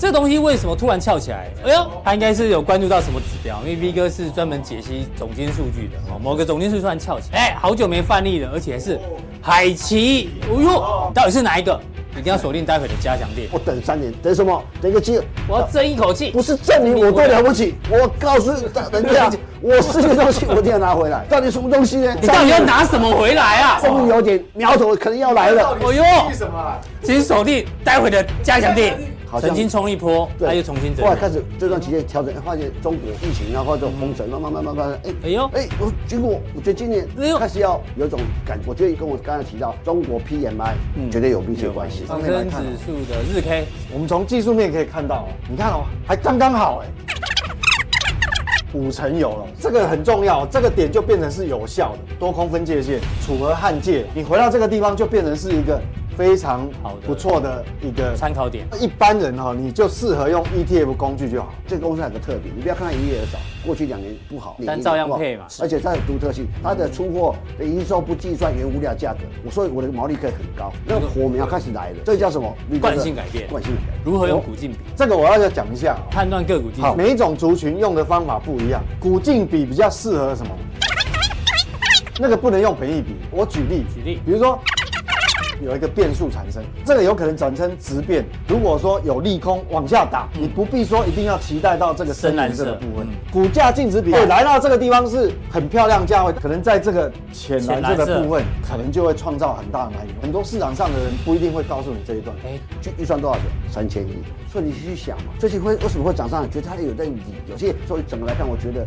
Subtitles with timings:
[0.00, 1.50] 这东西为什么突然翘起来？
[1.62, 3.60] 哎呦，他应该是有关注到什么指标？
[3.66, 6.18] 因为 V 哥是专门解析总经数据的哦。
[6.18, 8.98] 某个总经数据突然翘起来，哎，好久没范例了，而且还是
[9.42, 10.30] 海奇。
[10.44, 11.78] 哎呦，到底是哪一个？
[12.18, 13.46] 一定要锁定待会的加强錠。
[13.52, 14.62] 我等三年，等什么？
[14.80, 16.30] 等一个机会，我要争一口气。
[16.30, 18.50] 不是证明我多了不起，我告诉
[18.90, 19.30] 人家，
[19.60, 21.26] 我失去的东西我一定要拿回来。
[21.28, 22.16] 到底什么东西呢？
[22.18, 23.78] 你到底要拿什么回来啊？
[23.82, 25.76] 终于有点苗头，可能要来了。
[25.78, 26.78] 哎呦，什么？
[27.02, 28.74] 请锁定待会的加强
[29.38, 29.40] 錠。
[29.40, 31.04] 曾经冲一波，他又重新整。
[31.04, 37.06] 后来开始这段期间调整，发现中国疫情，然后这种封城，慢慢慢慢慢慢，哎哎呦哎，我经过，我觉得今年
[37.38, 42.06] 开始要有一种感觉，我觉得跟我刚才提到中国 PMI，嗯，绝对有密切关系。
[42.06, 46.88] 上证指数的日 K，我们从技术面可以看到，你看哦，还刚刚好哎，
[48.72, 55.80] 五成有了，这个很重要，这个点就变成是有效的多空分界线，楚河汉界，你回到这个地方就变成是一个。
[56.20, 58.66] 非常好的、不错的一个参考点。
[58.78, 61.54] 一般人哈，你就适合用 ETF 工具就好。
[61.66, 65.46] 这个公司还有个特点，你不要看它营业额少，过去两年不好，但照样配嘛。
[65.62, 70.70] 而且它有独特性，它的出货的营收不计算原物料价格，我说我的毛利可以很高。
[70.84, 72.54] 那个火苗开始来了，这叫什么？
[72.78, 73.48] 惯性改变。
[73.48, 73.94] 惯性改变。
[74.04, 74.76] 如何用股净比？
[74.94, 76.84] 这个我要再讲一下，判断个股净。
[76.84, 80.52] 好，每一种族群用的方法不一样，股净比比较适合什么？
[82.20, 83.16] 那个不能用便宜比。
[83.30, 84.58] 我举例举例，比如说。
[85.60, 88.24] 有一个变数产生，这个有可能转成直变。
[88.48, 93.06] 如果说有利空往下打，你不必说一定要期待到这个深蓝色的部分。
[93.32, 100.14] 股价净值比对来到这个地方是很漂亮价位，可能在这个浅蓝色的部分，可能就会创造很大的买点。
[100.22, 102.34] 很多市场上的人不一定会告诉你这一段。
[102.44, 103.44] 哎，就预算多少钱？
[103.70, 104.18] 三千亿。
[104.50, 106.48] 所以你去想嘛，这些会为什么会涨上来？
[106.48, 108.86] 觉得它有在理，有些所以整个来看，我觉得。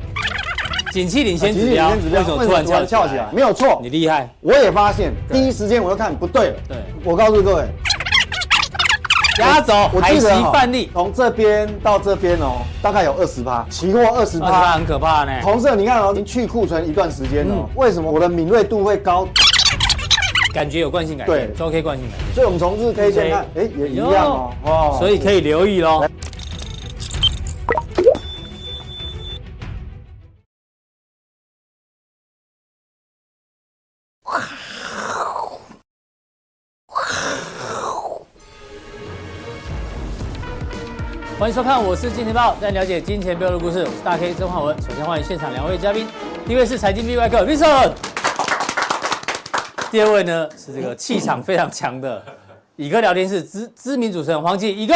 [0.94, 3.08] 景气领先指标，为什么突然跳起来？
[3.08, 4.30] 起来没有错，你厉害。
[4.42, 6.56] 我也发现，第一时间我就看不对了。
[6.68, 7.66] 对，我告诉各位，
[9.40, 15.32] 压轴海奇范例，从这边到这边哦，大概有二十趴，期货二十趴，很可怕呢。
[15.42, 17.56] 红色，你看哦，已经去库存一段时间了。
[17.76, 19.28] 为什么我的敏锐度会高？
[20.54, 22.36] 感觉有惯性改变，对，都可以惯性改变。
[22.36, 24.52] 所以我们从日 K 线看，哎，也一样哦。
[24.66, 26.06] 哦，所以可以留意喽。
[41.44, 43.80] 欢迎收看，我是金钱豹，在了解金钱背后的故事。
[43.80, 44.82] 我是大 K 曾焕文。
[44.82, 46.08] 首先欢迎现场两位嘉宾，
[46.48, 47.92] 第一位是财经 B 外客 Vincent，
[49.92, 52.24] 第二位呢是这个气场非常强的
[52.78, 54.96] 乙哥聊天室知知名主持人黄吉乙哥。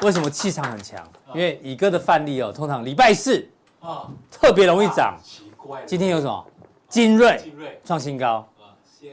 [0.00, 1.06] 为什么气场很强？
[1.34, 3.46] 因为乙哥的范例哦，通常礼拜四
[3.80, 5.14] 啊特别容易涨。
[5.22, 6.46] 奇怪，今天有什么？
[6.88, 7.52] 精锐
[7.84, 8.48] 创新高。
[8.98, 9.10] 先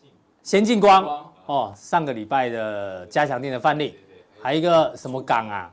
[0.00, 0.10] 进
[0.42, 3.98] 先进光哦，上个礼拜的加强店的范例。
[4.42, 5.70] 还有一个什么港啊？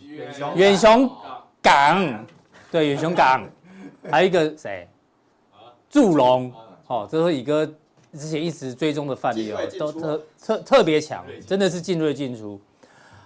[0.00, 1.10] 远雄远雄
[1.62, 2.24] 港，
[2.70, 3.44] 对，远雄港。
[4.10, 4.86] 还有一个谁？
[5.88, 6.52] 祝龙
[6.88, 7.64] 哦，这是乙哥
[8.12, 12.60] 之前一直追踪的范例哦，都特特特别强，真的是进锐进出。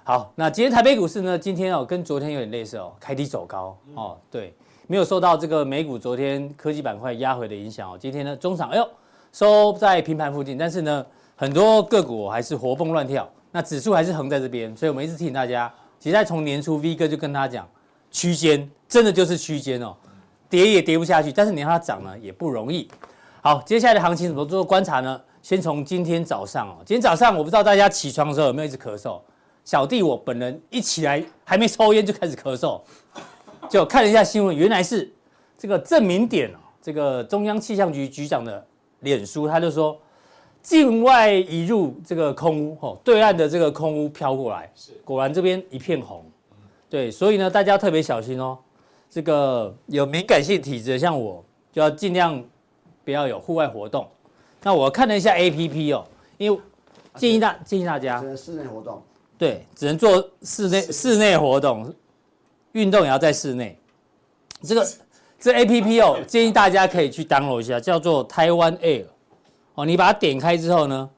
[0.05, 1.39] 好，那今天台北股市呢？
[1.39, 4.55] 今天哦，跟昨天有点类似哦，开低走高哦，对，
[4.87, 7.99] 没有受到这个美股昨天科技板块压回的影响哦。
[7.99, 8.89] 今天呢，中场哎呦
[9.33, 11.05] 收在平盘附近，但是呢，
[11.37, 13.29] 很多个股还是活蹦乱跳。
[13.51, 17.67] 那指数还是横在这边，所以我们一直提醒大家，其实在从年初 V 哥就跟他讲，
[18.11, 19.97] 区间真的就是区间哦，
[20.51, 22.87] 跌也跌不下去，但是你让它涨呢也不容易。
[23.41, 25.21] 好，接下来的行情怎么做观察呢？
[25.41, 29.19] 先从今天早上哦，今天早上我不知道大家起床的时候有没有一直咳嗽，
[29.65, 32.81] 小弟我本人一起来还没抽烟就开始咳嗽，
[33.69, 35.11] 就看了一下新闻，原来是
[35.57, 38.67] 这个证明点哦，这个中央气象局局长的
[39.01, 39.99] 脸书，他就说。
[40.69, 46.23] 境外移入这个空屋，吼，对岸的这个空屋飘过来，是果然这边一片红，
[46.91, 48.59] 对，所以呢，大家特别小心哦。
[49.09, 51.43] 这个有敏感性体质的，像我，
[51.73, 52.45] 就要尽量
[53.03, 54.07] 不要有户外活动。
[54.63, 56.05] 那我看了一下 APP 哦，
[56.37, 56.61] 因为
[57.15, 59.03] 建议大建议大家，只能室内活动，
[59.39, 61.91] 对，只能做室内室内活动，
[62.73, 63.79] 运动也要在室内。
[64.63, 64.87] 这个
[65.41, 69.07] 这 APP 哦， 建议大家可以去 download 一下，叫做台湾 Air。
[69.79, 71.09] 哦，你把它点开之后呢，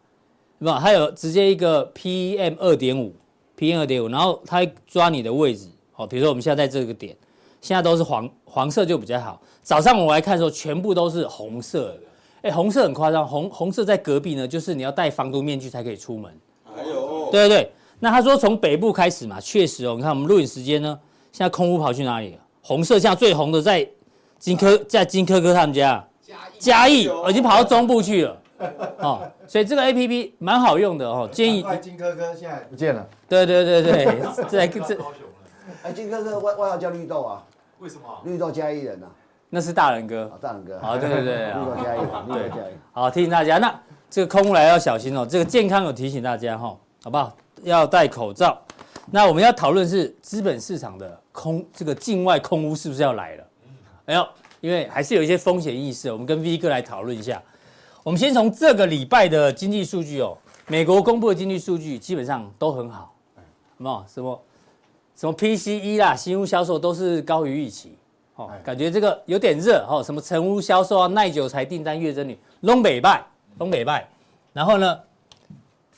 [0.58, 0.78] 是吧？
[0.78, 3.10] 它有直接一个 PM 二点五
[3.56, 5.66] ，PM 二点五，然后它会抓你的位置。
[5.96, 7.16] 哦，比如说我们现在在这个点，
[7.62, 9.40] 现在都是黄黄色就比较好。
[9.62, 12.00] 早上我来看的时候，全部都是红色的。
[12.42, 16.30] 哎，红色很夸张，红红色在隔壁呢，就是你要戴防毒面具才可以出门。
[16.76, 17.72] 还有，对对对。
[17.98, 21.00] 那他说从北部开始嘛，确实哦，你看我们录影时间呢，
[21.32, 22.38] 现在空屋跑去哪里了？
[22.60, 23.88] 红色现在最红的在
[24.38, 26.06] 金科，在金科科他们家
[26.58, 28.36] 嘉义，已经跑到中部去了。
[29.00, 31.64] 哦，所以这个 A P P 蛮好用的哦，建议。
[31.80, 33.06] 金科科现在不见了。
[33.28, 34.98] 对对对对， 在这。
[35.82, 37.42] 哎，金科科外外号叫绿豆啊？
[37.78, 38.02] 为什么？
[38.24, 39.06] 绿豆加一人呐。
[39.48, 40.30] 那是大人哥。
[40.40, 40.78] 大人哥。
[40.80, 42.78] 好，对对对， 绿豆加一人，绿豆加一人。
[42.92, 43.80] 好，提醒大家，那
[44.10, 45.26] 这个空污来要小心哦。
[45.28, 47.36] 这个健康有提醒大家哈，好不好？
[47.62, 48.58] 要戴口罩。
[49.10, 53.44] 那我们要讨论是资本市场的空，这个境外空屋是不是要来了？
[54.06, 54.26] 哎呦，
[54.60, 57.42] 因为还是有一些风险意识，我们跟 V 哥来讨论一下。
[58.02, 60.36] 我们先从这个礼拜的经济数据哦，
[60.68, 63.12] 美国公布的经济数据基本上都很好，
[63.76, 64.42] 什么什么
[65.14, 67.98] 什么 PCE 啦，新屋销售都是高于预期，
[68.36, 73.22] 哦，感觉这个有点热哦，什么成屋销售啊，耐久材订单月增率东北拜，
[73.58, 74.08] 东北拜，
[74.54, 74.98] 然后呢，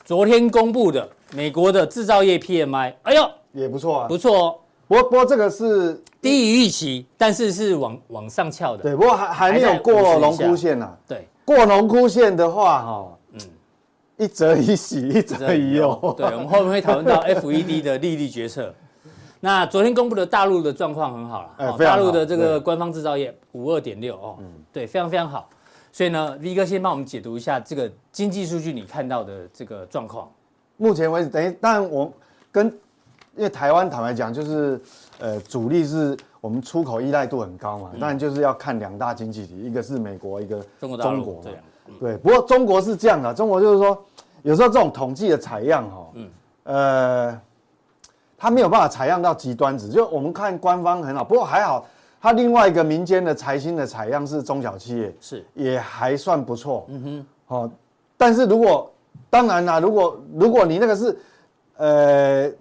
[0.03, 4.59] 昨天公布的美国的制造业 PMI，哎呦，也不错啊，不错哦，
[4.89, 11.25] 不过不过这个是低于预期，但是是往往上翘的，对，不过还还没有过龙枯线呐，对。
[11.45, 13.39] 过农枯线的话，哈，嗯，
[14.17, 16.15] 一则以喜，一则以忧。
[16.17, 18.73] 对，我们后面会讨论到 FED 的利率决策。
[19.41, 24.37] 那昨天公布的大陆的状况很好了，大陆的这个官方制造业五二点六哦，
[24.71, 25.49] 对，非常非常好。
[25.91, 30.31] 所以呢，V 哥先帮我们解读一下这个经济数据，你看到的这个状况。
[30.77, 32.11] 目前为止，等于当然我
[32.51, 32.67] 跟
[33.35, 34.81] 因为台湾坦白讲，就是
[35.19, 36.17] 呃主力是。
[36.43, 40.97] 我们出口依赖度很高嘛，当然就是要看两大经济体，一个是美国，一个中国。
[40.97, 41.41] 中国
[42.01, 43.97] 对，不过中国是这样的，中国就是说，
[44.41, 46.29] 有时候这种统计的采样哈，嗯，
[46.63, 47.41] 呃，
[48.37, 51.85] 它没有办法采样到极端值，就我们看官方很好，不过还好，
[52.19, 57.71] 它另外一个民间的财新的采样是中小企业，是也还算不错，嗯哼，好，
[58.17, 58.91] 但是如果
[59.29, 61.17] 当然啦，如果如果你那个是，
[61.77, 62.51] 呃。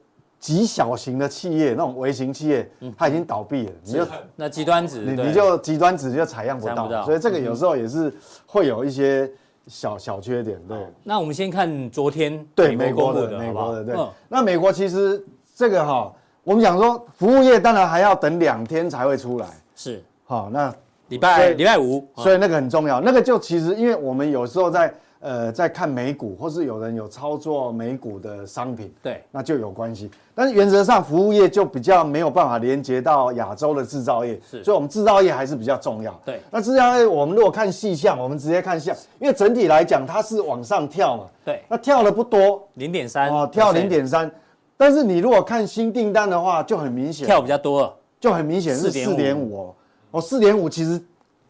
[0.43, 2.69] 极小型的企业，那种微型企业，
[2.99, 4.05] 它已经倒闭了，你就
[4.35, 8.12] 那极端值，你你就极端值就采样不到，所以这个有时候也是
[8.44, 9.31] 会有一些
[9.69, 10.61] 小小缺点。
[10.67, 13.97] 对，那我们先看昨天对美国的美国的对，
[14.29, 15.25] 那美国其实
[15.55, 16.12] 这个哈，
[16.43, 19.47] 我们讲说服务业当然还要等两天才会出来，
[19.77, 20.03] 是。
[20.25, 20.75] 好，那
[21.06, 24.93] 礼拜礼拜五，所以那个很重要，那个就其实因为我们有时候在。
[25.22, 30.10] 呃，在看美股，或是有人有操作美股的商品，对，那就有关系。
[30.34, 36.12] 但是原则上，服务业就比较没有办法连接到亚洲的制造业，是，所以我们制造业还是比较重要。
[36.24, 44.28] 对，那制造业我们如果看细项，我们直接看项，因为整体来讲它是往上跳嘛，对，那跳的不多，零点三哦，跳零点三，
[44.76, 47.24] 但是你如果看新订单的话，就很明显。
[47.24, 47.82] 跳比较多。
[47.82, 49.72] 了，就很明显是四点五。
[50.10, 51.00] 哦，四点五其实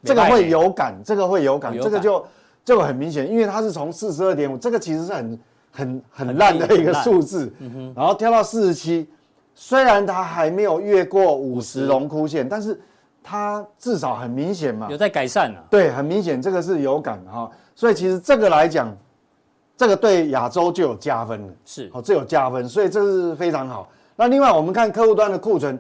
[0.04, 2.22] 这个会有感，这个会有感，这个就。
[2.64, 5.40] 这个很明显，因为它是从四十二点五，这个其实是很
[5.72, 7.52] 很很烂的一个数字，
[7.96, 9.08] 然后跳到四十七，
[9.54, 12.80] 虽然它还没有越过五十荣枯线，但是
[13.22, 15.64] 它至少很明显嘛，有在改善了。
[15.68, 18.96] 对，很明显，这个是有感哈，所以其实这个来讲，
[19.76, 23.88] 这个对亚洲就有加分了，是，好，这有加分，所以这是非常好。
[24.14, 25.76] 那另外我们看客户端的库存，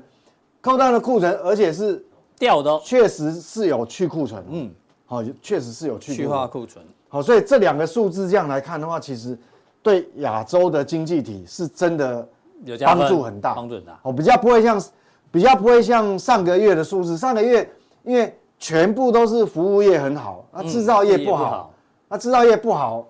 [0.60, 2.04] 客户端的库存，而且是
[2.38, 4.70] 掉的，确实是有去库存，嗯。
[5.12, 6.82] 哦，确实是有去去化库存。
[7.10, 9.38] 好，所以这两个数字这样来看的话，其实
[9.82, 12.26] 对亚洲的经济体是真的
[12.64, 14.00] 有帮助很大，帮助很大。
[14.04, 14.82] 哦，比较不会像，
[15.30, 17.18] 比较不会像上个月的数字。
[17.18, 17.68] 上个月
[18.04, 21.70] 因为全部都是服务业很好，那制造业不好，
[22.08, 23.06] 那制造业不好，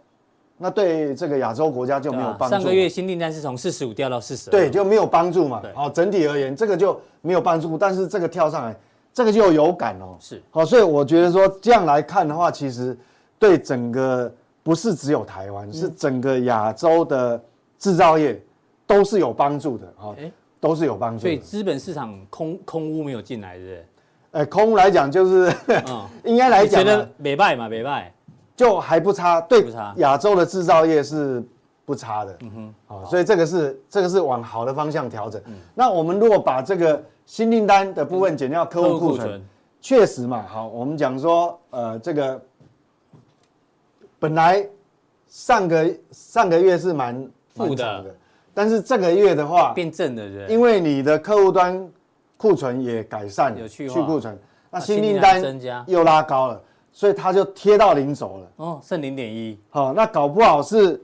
[0.58, 2.56] 那对这个亚洲国家就没有帮助。
[2.56, 5.62] 上个月新订单是从四十五掉到四十，对，就没有帮助嘛。
[5.72, 8.76] 好，整体而言这个就没有帮助，但是这个跳上来。
[9.14, 10.42] 这个就有感哦，是。
[10.50, 12.96] 好，所以我觉得说这样来看的话，其实
[13.38, 17.38] 对整个不是只有台湾，是整个亚洲的
[17.78, 18.42] 制造业
[18.86, 20.16] 都是有帮助的啊，
[20.58, 21.20] 都是有帮助。
[21.20, 23.86] 所以资本市场空空屋没有进来，是不是？
[24.30, 25.54] 呃，空屋来讲就是，
[26.24, 28.10] 应该来讲，觉得没败嘛，美败，
[28.56, 29.66] 就还不差，对，
[29.96, 31.44] 亚洲的制造业是
[31.84, 35.38] 不差的，嗯哼，好，所以这个是这个是往好的方向调整。
[35.74, 37.02] 那我们如果把这个。
[37.32, 39.42] 新订单的部分减掉客户库存，
[39.80, 42.38] 确实嘛，好，我们讲说，呃，这个
[44.18, 44.62] 本来
[45.28, 48.14] 上个上个月是蛮负的，
[48.52, 51.90] 但是这个月的话变正的人，因为你的客户端
[52.36, 55.82] 库存也改善，有去库存，那新订单增加。
[55.88, 56.60] 又拉高了，
[56.92, 61.02] 所以它就贴到零轴了，哦，剩零点一，好，那搞不好是，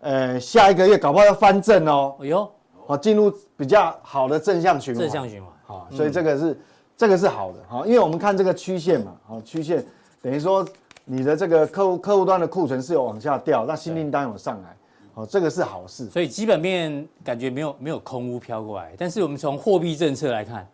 [0.00, 2.50] 呃，下一个月搞不好要翻正哦，哎呦。
[2.86, 5.02] 好，进入比较好的正向循环。
[5.04, 6.58] 正向循环，好，所以这个是
[6.96, 9.84] 这个是好的，好，因为我们看这个曲线嘛，好，曲线
[10.22, 10.66] 等于说
[11.04, 14.74] 你的这个客户客户端的库存是有往下掉，那新订单有上来，
[15.12, 16.06] 好，这个是好事。
[16.08, 20.66] 所以基本面感觉没有没有空屋飘过来，但是我们从货币政策来看，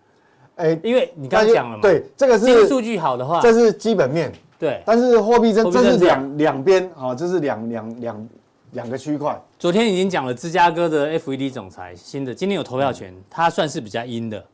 [0.54, 8.28] 哎，因为你刚刚讲了嘛，对，这个是数据好的话，这是基本面，对，但是货币政这是两两边啊，这是两两两
[8.70, 9.36] 两个区块。
[9.58, 14.44] 昨天已经讲了，芝加哥的 FED 总裁新的，今天有投票权，他算是比较阴的。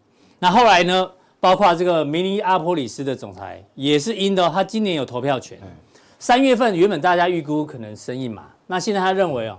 [0.40, 5.58] 那后来呢，包括这个明尼阿波里斯的总裁也是阴的，他今年有投票权。
[6.18, 9.58] 三月份原本大家预估可能升一码，那现在他认为哦，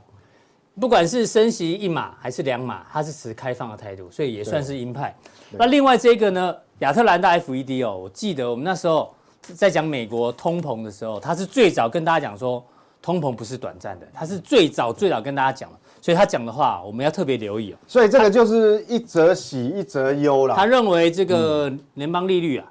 [0.79, 5.15] 不管是升息一码还是两码，他是持开放的态度，所以也算是鹰派。
[5.51, 12.63] 那另外这个呢，亚特兰大 FED 哦，我记得我们那时候在讲美国通膨的时候，他是最早跟大家讲说，
[13.01, 17.77] 通膨不是短暂的，他是最早最早跟大家讲的，所以他讲的话我们要特别留意哦。
[17.87, 20.55] 所以这个就是一则喜一则忧啦。
[20.55, 22.69] 他认为这个联邦利率啊，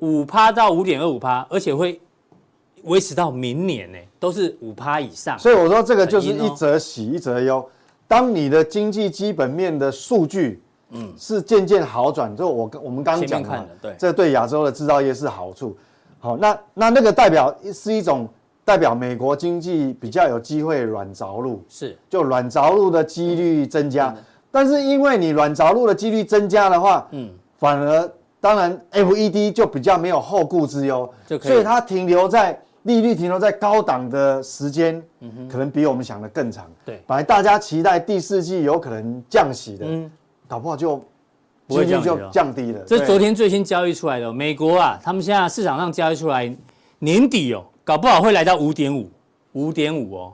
[0.00, 2.00] 五趴到五点二五趴，而且会。
[2.86, 5.38] 维持到明年呢，都是五趴以上。
[5.38, 7.64] 所以我说这个就是一则喜一则忧。
[8.08, 10.60] 当你的经济基本面的数据，
[10.90, 15.76] 嗯，是渐渐好转，就我我们刚刚讲的，对，这对亚洲的制造业是好处。
[16.18, 18.28] 好，那那那个代表是一种
[18.64, 24.14] 代表美国经济比较有机会软着陆，是，就软着陆的几率增加。
[24.50, 32.58] 但是因为你软着陆的几率增加的话，嗯，反而当然 FED 就比较没有后顾之忧，就可以，所以它停留在。
[32.84, 36.68] 利率停留在高档的时间，嗯哼，可能比我们想的更长。
[36.84, 40.10] 对，本来大家期待第四季有可能降息的，嗯，
[40.48, 41.00] 搞不好就
[41.68, 42.80] 几率就降低了。
[42.84, 46.52] 这昨天最新交易出来的，美国啊，他们现在市场上交易出来
[46.98, 49.10] 年底哦，搞不好会来到五点五，
[49.52, 50.32] 五点五哦。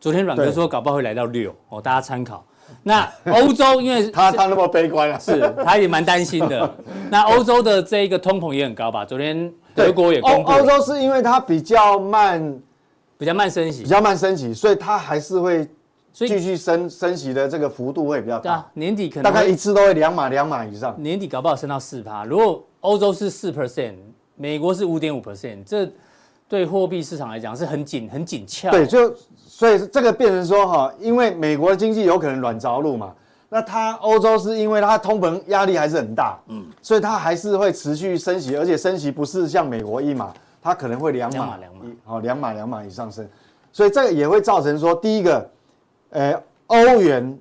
[0.00, 2.44] 昨天阮哥说搞不好会来到六哦，大家参考。
[2.82, 6.74] 那欧洲因为 他他那么悲观啊，是他也蛮担心的。
[7.10, 9.04] 那欧洲的这一个通膨也很高吧？
[9.04, 9.52] 昨天。
[9.76, 12.58] 德国也公布，欧洲是因为它比较慢，
[13.18, 15.68] 比较慢升息，比较慢升息，所以它还是会
[16.14, 18.66] 继续升升息的这个幅度会比较大。
[18.72, 20.94] 年底可能大概一次都会两码两码以上。
[20.96, 22.24] 年底搞不好升到四趴。
[22.24, 23.96] 如果欧洲是四 percent，
[24.34, 25.86] 美国是五点五 percent，这
[26.48, 28.70] 对货币市场来讲是很紧很紧俏。
[28.70, 29.14] 对，就
[29.46, 33.12] 所以这个变成说哈，因为美国的经济有可能软着陆嘛。
[33.48, 43.26] 那它欧洲是因为它通膨压力还是很大，嗯，所以它还是会持续升息，而且升息不是像美国一码，它可能会两码两码，好两码两码以上升，
[43.72, 45.50] 所以这个也会造成说，第一个，
[46.10, 47.38] 呃，欧元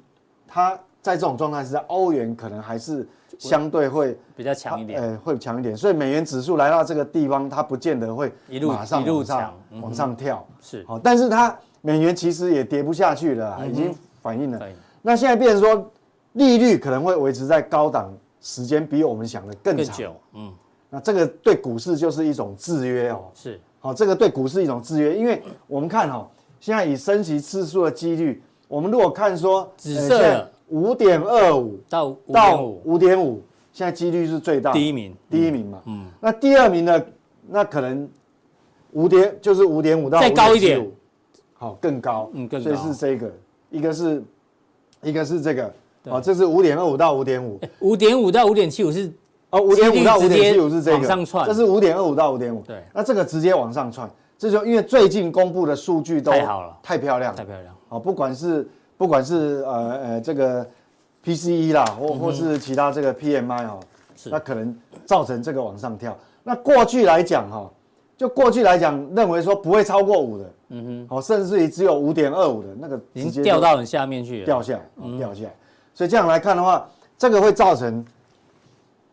[0.48, 3.06] 它在这种状态之下，欧元可能还是
[3.40, 14.60] 相对会比较强一点，呃，会强一点，所以美元指数来到这个地方，它不见得会马上往上往上跳，是好，但是它美元其实也跌不下去了，已经反映了，
[15.02, 15.92] 那现在变成说。
[16.36, 19.86] 利率可能会维持在高档时间，比我们想的更长。
[19.86, 20.54] 更久，嗯，
[20.90, 23.32] 那这个对股市就是一种制约哦。
[23.34, 33.42] 是，好，这个对股市一种制约，因为我们看哈，现在以升息次数的几率，我们如果看说紫色五点二五到到五点五，
[33.72, 37.06] 现在几率是最大，第一名，第一名嘛，嗯，那第二名呢，
[37.48, 38.10] 那可能
[38.92, 40.86] 五点就是五点五到再高一点，
[41.54, 43.32] 好，更高，嗯，更高，所以是这个，
[43.70, 44.24] 一个是，
[45.02, 45.74] 一个是这个。
[46.08, 49.12] 好，这是五点二五到五点五，五点五到五点七五是
[49.50, 50.98] 哦，五点五到五点七五是这个。
[50.98, 54.08] 往上窜，这是五点二五到五点五，对，那这个直接往上窜，
[54.38, 60.66] 这就因为最近公布的数据都太好了，太漂亮，太漂亮，哦，不管是不管是呃呃这个
[61.24, 63.80] PCE 啦，或或是其他这个 PMI 哦，
[64.26, 64.76] 那可能
[65.06, 66.18] 造成这个往上跳。
[66.44, 67.70] 那过去来讲哈，
[68.16, 75.54] 就过去来讲认为说不会超过五的，嗯哼，好，甚至于只有五点二五的那个已经掉到很下面去了，掉下来，掉下来。
[75.94, 76.88] 所以这样来看的话，
[77.18, 78.06] 这个会造成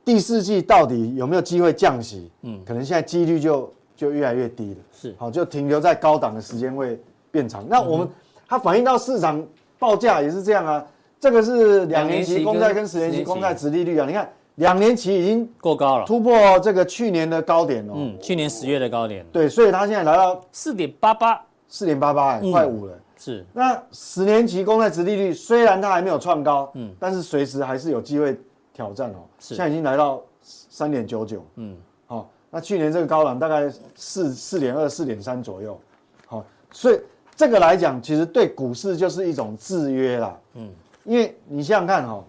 [0.04, 2.30] 第四季到底有没有机会降息？
[2.42, 4.76] 嗯，可能现在几率就就越来越低了。
[4.92, 7.64] 是，好，就停留在高档的时间会变长。
[7.68, 8.08] 那我们
[8.46, 9.42] 它反映到市场
[9.82, 10.86] 报价也是这样啊。
[11.18, 14.06] 这个是两年期公债跟十年期公债殖利率啊。
[14.06, 17.94] 你看两年期已经过高了，突破这个去年的高点哦。
[17.96, 19.26] 嗯，去年十月的高点。
[19.32, 22.92] 对，所以它现在来到四点八八，四点八八，快五了。
[23.18, 28.38] 是，那十年期公债殖利率虽然它还没有创高，嗯，但是随时还是有机会
[28.72, 29.26] 挑战哦。
[29.38, 35.78] 是，现在已经来到三点九九，嗯，好，那去年这个高档大概四四点二、四点三左右，
[36.26, 36.98] 好，所以
[37.34, 40.68] 这个来讲，其实对股市就是一种制约啦，嗯，
[41.04, 42.22] 因为你想想看哈，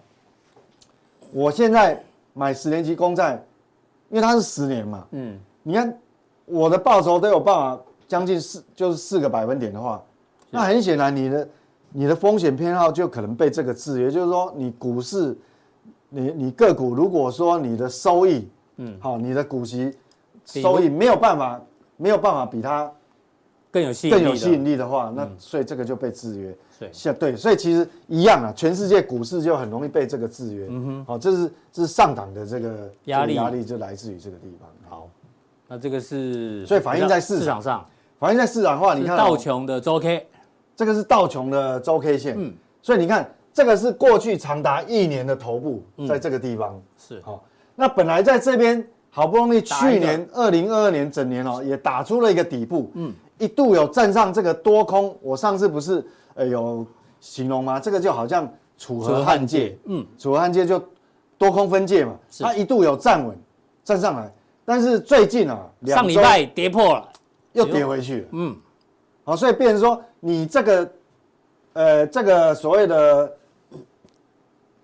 [1.32, 3.42] 我现在买十年期公债，
[4.10, 5.96] 因为它是十年嘛，嗯，你看
[6.46, 10.02] 我的报酬都有办法将近四，就是四个百分点的话。
[10.50, 11.48] 那很显然，你的
[11.90, 15.36] 你的风险偏好就可能被这个制约，就是说，你股市，
[16.08, 19.92] 你你个股，如果说你的收益，嗯，好，你的股息
[20.44, 21.60] 收益没有办法
[21.96, 22.90] 没有办法比它
[23.74, 26.56] 更有吸引更有吸引力的话，那所以这个就被制约。
[26.78, 30.68] 对，对，所以其实一样啊，全世界股市就很容易被这个制约。
[30.70, 33.34] 嗯哼，好，这是这是上档的这个压力。
[33.34, 34.68] 压力就来自于这个地方。
[34.88, 35.08] 好，
[35.66, 37.60] 那这个是所以反映在市场。
[37.60, 37.84] 上，
[38.20, 40.24] 反映在市场的话，你看道琼的周 K，
[40.76, 46.80] 这个是道琼的周 K 线，嗯，所以你看这个是过去长达一年的头部，在这个地方。
[46.96, 47.20] 是。
[47.22, 47.42] 好，
[47.74, 56.86] 那本来在这边好不容易去年二零二二年整年哦，也打出了一个底部，嗯，一度有站上这个多空，我上次不是呃有
[57.20, 57.80] 形容吗？
[57.80, 58.48] 这个就好像
[58.78, 60.82] 楚河汉界，嗯，楚河汉界就
[61.36, 63.36] 多空分界嘛，它一度有站稳
[63.82, 64.32] 站上来。
[64.64, 67.08] 但是最近啊，上礼拜跌破了，
[67.52, 68.28] 又跌回去了。
[68.32, 68.56] 嗯，
[69.24, 70.90] 好，所以变成说你这个，
[71.74, 73.30] 呃，这个所谓的，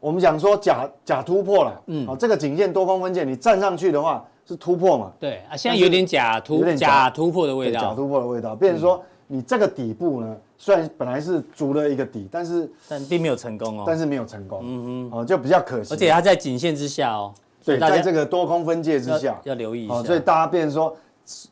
[0.00, 1.82] 我们讲说假假突破了。
[1.86, 5.12] 嗯，好，这个颈线多空分界，你站上去的话是突破嘛？
[5.20, 7.80] 对啊，现在有点假突，有点假突破的味道。
[7.80, 13.84] 假突破的味道，变成说你这个底部呢，虽然本来是足了一个底，但是但并没有成功哦。
[13.86, 14.60] 但是没有成功。
[14.64, 15.94] 嗯嗯，哦，就比较可惜。
[15.94, 17.32] 而且它在颈线之下哦。
[17.64, 20.02] 对，在这个多空分界之下，要，要留意一下。
[20.02, 20.96] 所以大家变成说，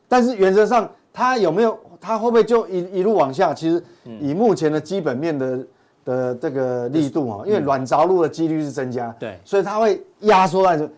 [0.08, 3.54] 但是原则上它有没有，它会不会就一一路往下？
[3.54, 3.80] 其实
[4.20, 5.66] 以目前的基本面的
[6.04, 10.90] 的这个力度啊，因为软着陆的几率是增加，对，所以它会压缩在这，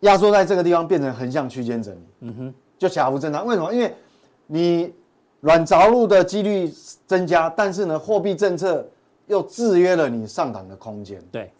[0.00, 1.98] 压缩在这个地方变成横向区间整理。
[2.20, 3.46] 嗯哼，就小幅震荡。
[3.46, 3.72] 为什么？
[3.72, 3.94] 因为
[4.46, 4.92] 你
[5.40, 6.72] 软着陆的几率
[7.06, 8.86] 增加，但是呢，货币政策
[9.26, 11.20] 又制约了你上档的空间。
[11.30, 11.50] 对。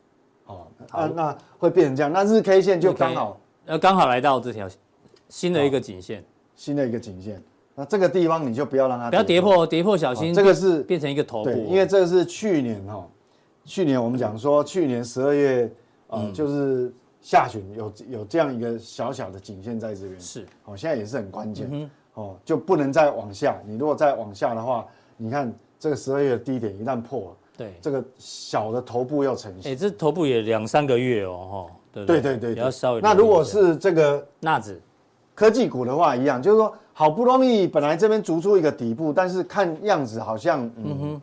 [0.47, 4.69] 哦，啊，那会变成这样，那日 K 线就刚好，呃，刚好来到这条
[5.29, 6.25] 新的一个颈线，
[6.55, 7.43] 新的一个颈线，
[7.75, 13.05] 那这个地方你就不要让它不要跌破，跌破小心，这个是变成一个头部，因为这个是去年哈，
[13.65, 15.69] 去年我们讲说去年十二月
[16.07, 16.95] 啊，就是
[17.27, 27.37] 下旬有有这样一个小小的颈线在这边，是，哦，现在也是很关键，哦，就不能再往下，你如果再往下的话，你看这个十二月的低点一旦破了。
[27.57, 29.73] 对，这个小的头部要成型。
[29.73, 31.77] 哎，这头部也两三个月哦，哈。
[31.93, 33.01] 对对对对，要稍微。
[33.01, 34.81] 那如果是这个纳指
[35.35, 41.23] 科技股的话，一样，就是说好不容易本来这边逐出一个底部，但是看样子好像，嗯哼，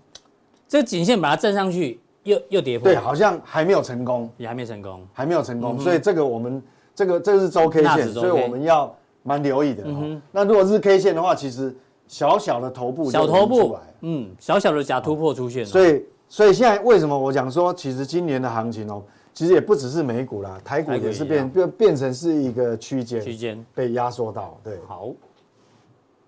[0.67, 2.85] 这颈线把它震上去，又又跌破。
[2.85, 5.79] 对，好像还没有成功，也还没成功，还没有成功。
[5.79, 6.61] 所以这个我们
[6.95, 9.83] 这个这个是周 K 线，所以我们要蛮留意的。
[10.31, 11.75] 那如果是 K 线的话，其实
[12.07, 16.05] 小小的头部小头部，嗯，小小的假突破出现了，所以。
[16.29, 19.03] 所以现在为什么我讲说，其实今年的行情哦，
[19.35, 24.57] 其实也不只是美股啦，台股也是变变变成是一个区间，区间被压缩到。
[24.63, 25.11] 对，好。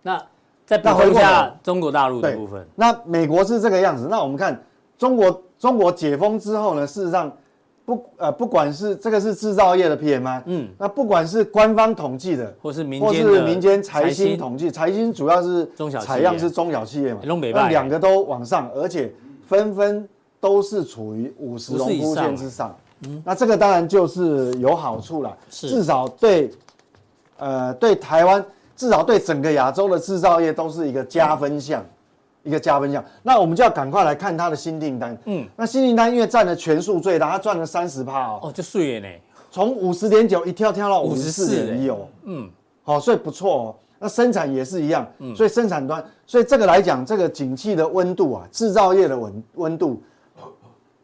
[0.03, 0.23] 那
[0.63, 2.63] 再补充一下中国大陆的部分。
[2.75, 4.05] 那美国是这个样子。
[4.07, 4.63] 那我们看
[4.95, 7.31] 中国，中国解封之后呢，事实上
[7.85, 15.69] 不呃，不管是这个是制造业的 PMI，嗯，那不管是官方统计的，或是民间，或是民间财新统计，财新主要是
[16.01, 17.19] 采样是中小企业嘛，
[17.53, 19.13] 那两个都往上，而且。
[19.47, 26.49] 纷纷都是处于五十荣枯线之上，嗯，那这个当然就是有好处了，至少对，
[27.37, 28.43] 呃，对台湾，
[28.75, 31.85] 至少对整个亚洲的制造业都是一个加分项，
[32.45, 33.03] 一个加分项。
[33.21, 39.13] 那我们就要赶快来看它的新订单，嗯，那新订单因为占的全数最大，它赚了三十趴哦，哦，就碎了呢，
[39.51, 42.49] 从五十点九一跳跳到五十四点一哦，嗯，
[42.83, 43.75] 好，所以不错哦。
[43.97, 50.03] 那生产也是一样，所以生产端，所以这个来讲，这个景气的温度啊，制造业的温温度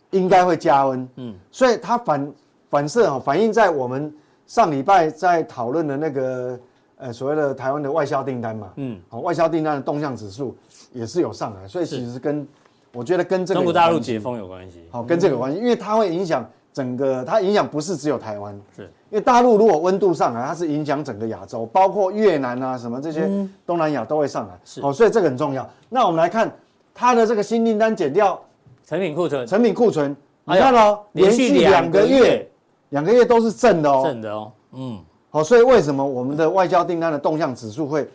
[0.10, 2.34] 应该会加温，嗯，所以它反
[2.69, 4.13] 反射啊，反映在我们
[4.45, 6.60] 上礼拜在讨论的那个
[6.97, 10.54] 呃所谓的台湾的外销订单嘛，嗯，好，外销订单的动向指数
[10.91, 12.47] 也是有上来，所以其实跟
[12.93, 16.47] 我觉得跟这个中国大陆解封有关系，好，跟这个有关系，因为它会影响。
[16.73, 18.84] 整个它影响不是只有台湾，是。
[19.10, 23.30] 因为大陆如果温度上来，它是影响整个亚洲，包括越南啊什么这些
[23.65, 24.80] 东南亚都会上来，是。
[24.80, 25.69] 哦，所以这个很重要。
[25.89, 26.49] 那我们来看
[26.95, 28.39] 它的这个新订单减掉
[28.88, 32.49] 成品库存，成品库存，你看哦，连续两个月，
[32.91, 34.97] 两个月都是正的哦，正的哦，嗯，
[35.30, 38.08] 好，所以为什么我们的外交订单的动向指数会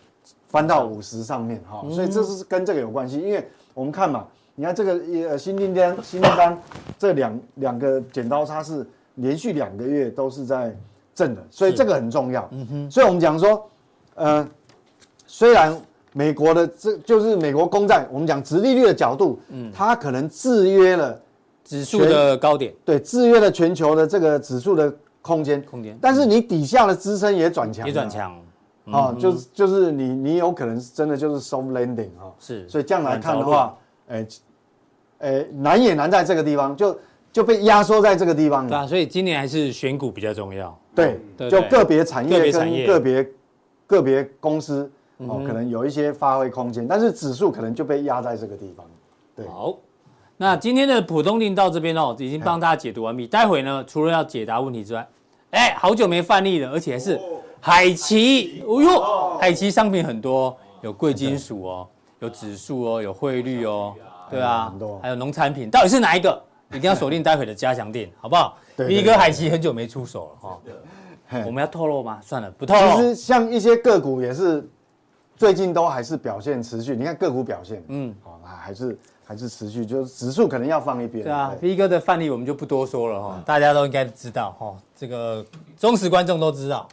[0.49, 1.85] 翻到五十上面哈？
[1.91, 4.27] 所以这是跟这个有关系，因为我们看嘛。
[4.59, 6.59] 你看这个呃新订单新订单
[6.99, 10.75] 这两两个剪刀差是连续两个月都是在
[11.15, 12.49] 正的，所以这个很重要。
[12.53, 13.69] 嗯哼，所以我们讲说，
[14.15, 14.49] 呃，
[15.27, 15.79] 虽然
[16.15, 21.21] 美国的这就是美国公债，我们讲直利率的角度，嗯，它可能制约了
[21.63, 25.63] 指数的高点，对，制约了全球的这个指数的空间。
[25.65, 28.35] 空间，但是你底下的支撑也转强，也转强，
[28.91, 33.77] 啊，就是就是你你有可能是真的就是 soft landing 哈，是，所以这样来看的话，
[34.09, 34.27] 哎。
[35.19, 36.99] 哎，难也难在这个地方，就
[37.33, 38.69] 就被压缩在这个地方。
[38.69, 40.79] 对啊，所以今年还是选股比较重要。
[40.95, 41.19] 对，
[41.49, 43.27] 就个别产业跟个别
[43.87, 48.85] 个别公司哦，可能有一些发挥空间，但是指数可能就被压在这个地方。
[49.35, 49.79] 对，好，
[50.37, 53.27] 那今天的普通令到这边哦，已经帮大家解读完毕。
[53.27, 55.09] 待会呢，除了要解答问题之外，
[55.51, 57.19] 哎，好久没范例了，而且还是
[57.67, 61.89] 海奇，哦呦，海奇商品很多，有贵金属哦，
[62.21, 63.93] 有指数哦，有汇率哦，
[64.31, 66.41] 对啊，很多，还有农产品，到底是哪一个？
[66.71, 70.49] 一定要锁定 待会的加强店，好不好？V 哥海奇很久没出手了
[71.29, 72.21] 哈，我们要透露吗？
[72.23, 72.95] 算了，不透露。
[72.95, 74.65] 其实像一些个股也是
[75.37, 78.97] 最近都还是表现持续，你看个股表现，嗯，哦，还是。
[79.29, 81.25] 还是持续，就是指数可能要放一边。
[81.25, 85.45] 对啊，V 哥的范例我们就不多说了哈，嗯、大家都应该知道哈，这个
[85.77, 86.87] 忠实观众都知道哦。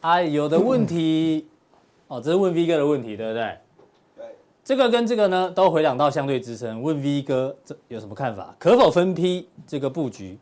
[0.00, 1.46] 啊，有的问题，
[2.08, 3.58] 嗯、哦，这是问 V 哥的问题，对不对？
[4.16, 4.26] 对。
[4.64, 8.54] 这个跟这个呢，都回档到相对支撑，问 V 哥这有什么看法？
[8.58, 10.38] 可否分批这个布局？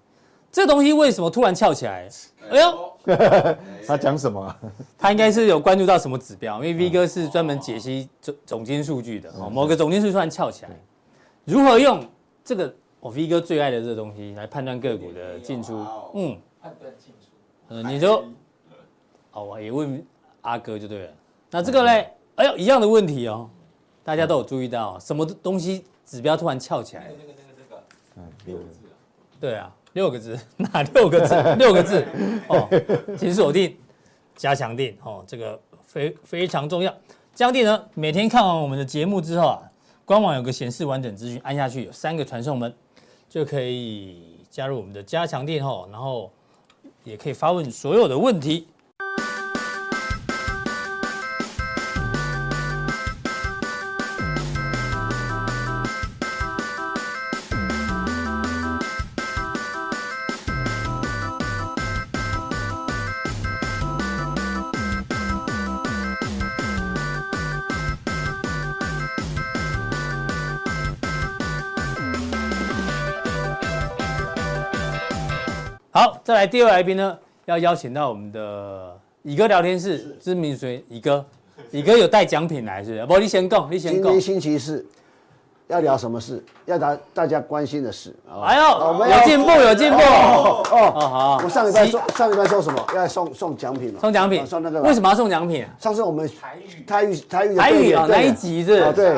[0.53, 2.09] 这东西为什么突然翘起来？
[2.51, 2.93] 哎呦，
[3.87, 4.59] 他讲什么、啊？
[4.97, 6.63] 他应该是有关注到什么指标？
[6.65, 9.51] 因为 V 哥是专门解析总总金数据的哦。
[9.51, 10.71] 某个总金数据突然翘起来，
[11.45, 12.03] 如何用
[12.45, 15.85] 这个我 V 哥最爱的这个东西来判断个股的进出？
[16.15, 17.31] 嗯，判断进出。
[17.69, 18.25] 嗯，你说，
[19.37, 20.05] 哦，我也问
[20.41, 21.11] 阿哥就对了。
[21.51, 22.11] 那这个嘞？
[22.37, 23.49] 哎呦，一样的问题哦。
[24.03, 27.11] 大家都有注意到什么东西指标突然翘起来？
[27.19, 27.83] 那个、那个、那个、这个，
[28.17, 28.81] 嗯，六个字。
[29.41, 29.73] 对啊。
[29.93, 31.35] 六个字， 哪六个字？
[31.57, 32.05] 六个字
[32.49, 32.69] 哦，
[33.17, 33.75] 请锁定
[34.35, 36.93] 加强定哦，这个非非常重要。
[37.35, 39.63] 加强定呢，每天看完我们的节目之后啊，
[40.05, 42.71] 官网有个显示完整资讯，按下去有三个传送门，
[43.27, 46.31] 就可以加入我们的加强定哦，然后
[47.03, 48.69] 也可以发问所有的问题。
[76.47, 81.25] 来第二位来宾呢，要邀请到我们的乙哥聊天室知名水乙哥，
[81.73, 83.07] 乙哥有带奖品来是不是？
[83.07, 84.03] 不，你先讲， 你先讲。
[84.05, 84.87] 今天星期四，
[85.67, 86.41] 要聊什么事？
[86.67, 88.15] 要大大家关心的事。
[88.45, 89.99] 哎呦，有进步，有进步。
[89.99, 91.41] 哦哦，好。
[91.43, 92.87] 我上礼拜说，上礼拜说什么？
[92.95, 93.99] 要送送奖品嘛？
[94.01, 94.81] 送奖品，送那个。
[94.83, 95.67] 为什么要送奖品？
[95.81, 98.93] 上次我们台语台语台语台语啊，那一集是？
[98.93, 99.17] 对。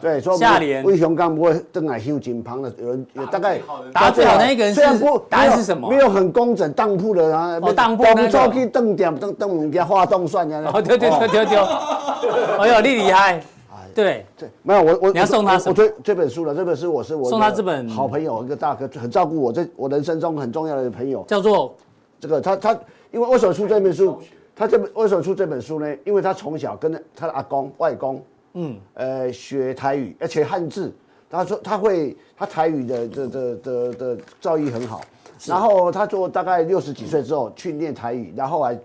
[0.00, 3.60] 对，说下联魏雄刚不会邓乃秀井旁的有人大概
[3.92, 5.88] 答最好那一个人虽然不答案是什么？
[5.90, 10.58] 没有很工整当铺的啊，当铺那个可以邓点邓邓人家画动算的。
[10.70, 11.62] 哦，丢丢丢丢丢，
[12.58, 13.42] 哎呦，你厉害！
[13.94, 15.70] 对对，没有我我你要送他什么？
[15.70, 21.74] 我这这本书了，这本书我是我送他这本好朋友一个大哥，很照顾我，这我人生中很重要的朋友，叫做
[22.20, 22.72] 这个他他，
[23.10, 24.16] 因为为什么出这本书？
[24.54, 25.96] 他这本为什么出这本书呢？
[26.04, 28.22] 因为他从小跟他的阿公外公。
[28.54, 30.94] 嗯，呃，学台语，而且汉字。
[31.30, 35.02] 他说他会，他台语的的的的的造诣很好。
[35.44, 38.76] 然后他做大概六十几岁之后去练台语，然后还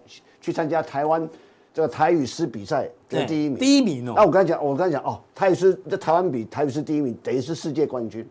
[0.41, 1.25] 去参加台湾
[1.73, 3.57] 这个台语诗比赛得第一名。
[3.57, 4.13] 第一名哦。
[4.17, 8.27] 那我跟他讲，我跟他讲哦，台语诗在台湾比台语诗第一名，等于是世界冠军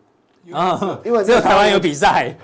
[0.51, 2.35] 啊，因为只有台湾有比赛。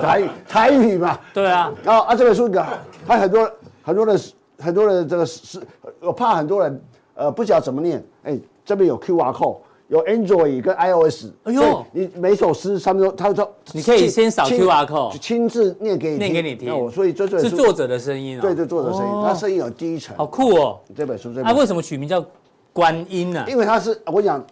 [0.00, 1.18] 台 语台语嘛。
[1.34, 1.70] 对啊。
[1.84, 2.66] 然后啊，这本书个，
[3.06, 3.52] 他很多
[3.82, 4.18] 很多的
[4.58, 5.60] 很多的这个是，
[6.00, 6.82] 我怕很多人。
[7.22, 22.24] 呃，不晓得怎么念，哎，这边有 QR code，有 Android 跟 iOS，哎呦，你每首诗上面都，他说你可以先扫 QR code，亲自念给你念给你听，所以这这是作者的声音，对对，作者声音，他声音有低沉，好酷哦，这本书这，他为什么取名叫
[22.72, 23.44] 观音呢？
[23.48, 24.44] 因为他是我讲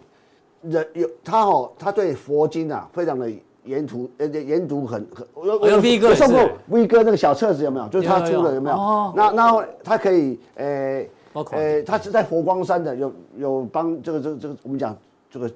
[0.61, 3.29] 人有他哦，他对佛经啊非常的
[3.65, 7.87] 研读，呃研读很很，我有 V 哥送过 V 哥那个小册子有没有？
[7.89, 9.13] 就是他出的有没有？
[9.13, 11.03] 那然后他可以呃。
[11.33, 14.97] 呃，他是在佛光山的，有有帮这个这个这个我们讲
[15.29, 15.49] 这个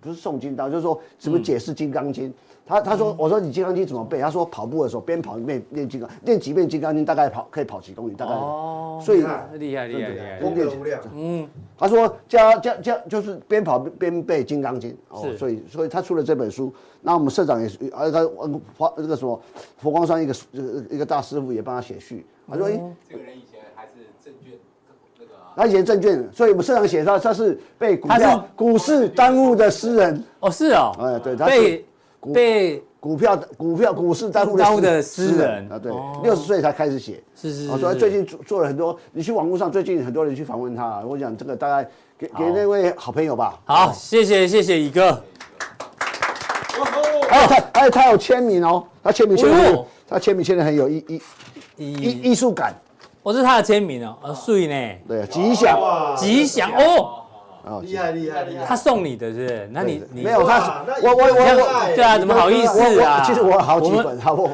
[0.00, 2.30] 不是诵经道，就是说怎么解释《金刚经》。
[2.68, 4.20] 他他说我说你《金刚经》怎么背？
[4.20, 8.32] 他说跑步的时候边跑边念金刚，念几遍《金刚经》大概跑可以跑几公里，大概。
[8.32, 9.00] 哦。
[9.00, 11.00] 所以厉害厉害厉害，功德无量。
[11.14, 11.48] 嗯。
[11.78, 16.74] 他说加加加就是边跑边背《金刚经》哦，所以所以他出了这本书。
[17.02, 18.28] 那我们社长也是，呃他
[18.76, 19.40] 佛那个什么
[19.78, 20.34] 佛光山一个
[20.90, 22.26] 一个大师傅也帮他写序。
[22.50, 23.55] 他说哎，这个人以前。
[25.56, 30.22] 他以前证券，所以我们社长写他他是被股票股市耽误的诗人。
[30.40, 31.84] 哦，是哦，哎对，他被
[32.34, 35.90] 被股票股票股市耽误的诗人啊，对，
[36.22, 41.88] 六十岁才开始写，是是，所以最近做做了很多，你去网络上最近很多人去访问他，我讲这个大概
[42.18, 45.22] 给给那位好朋友吧，好，谢谢谢谢乙哥，
[47.30, 51.22] 还有他还有他有签名哦，他签名签的，他签名签的很有艺艺
[51.78, 52.74] 艺艺术感。
[53.26, 55.76] 我是他的签名哦，呃，碎呢，对，吉祥，
[56.16, 58.64] 吉祥哦，厉害厉害厉害！
[58.64, 59.68] 他送你的是不是？
[59.72, 63.24] 那你你没有他，我我我对啊，怎么好意思啊？
[63.26, 64.48] 其实我好几本，好不？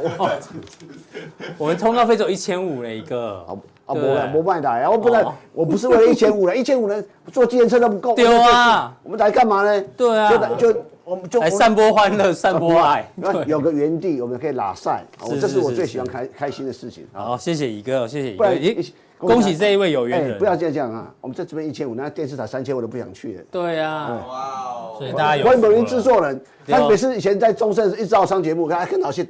[1.58, 3.52] 我们通告费只有一千五了一个，啊
[3.84, 4.00] 不
[4.32, 4.88] 不卖的呀！
[4.88, 8.14] 我不然我不是为了一千五了，一千五人坐计程车都不够。
[8.14, 9.84] 丢啊，我们来干嘛呢？
[9.98, 10.74] 对啊，就
[11.04, 13.10] 我们就来散播欢乐，散播爱。
[13.46, 15.04] 有个园地，我们可以拉赛，
[15.40, 17.06] 这是我最喜欢开开心的事情。
[17.12, 18.82] 好，谢谢乙哥，谢谢乙哥。
[19.18, 20.36] 恭喜这一位有缘人！
[20.36, 21.14] 不要这样讲啊！
[21.20, 23.42] 我们在这边一千五，那电视台三千，我都不想去了。
[23.52, 24.36] 对啊，哇
[24.72, 24.94] 哦！
[24.98, 25.44] 所以大家有。
[25.44, 29.24] 关某人制作人，他每次以前在中盛一直要上节目，他跟老谢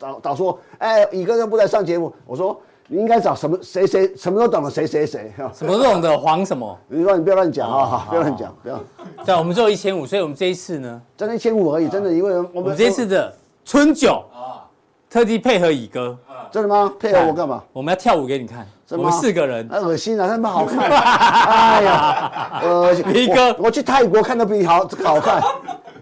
[0.00, 2.60] 导导说：“哎，乙哥都不来上节目。”我说
[2.92, 6.76] ：“你应该找什么谁谁什么都懂的谁谁谁什么都懂的黄什么？
[6.88, 8.04] 你说你不要乱讲啊！
[8.10, 8.80] 不要乱讲，不要。
[9.24, 13.32] 对，我们只有一千五，所以我们这一次呢，真的一千五而已，真的，因为我们这一次的
[13.64, 14.66] 春酒啊，
[15.08, 16.18] 特地配合乙哥。
[16.50, 16.92] 真的吗？
[16.98, 17.62] 配合我干嘛？
[17.72, 18.66] 我们要跳舞给你看。
[18.88, 20.26] 我们四个人，很恶心啊！
[20.26, 25.40] 那么好看， 哎呀，呃，乙哥，我去泰国看都比你好好看。